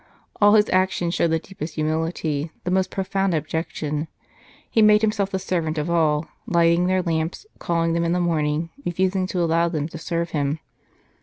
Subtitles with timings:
[0.41, 4.07] All his actions showed the deepest humility, the most profound abjection.
[4.67, 8.71] He made himself the servant of all, lighting their lamps, calling them in the morning,
[8.83, 10.57] refusing to allow them to serve him.